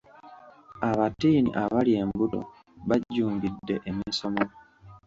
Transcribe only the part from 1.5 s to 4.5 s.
abali embuto bajjumbidde emisomo.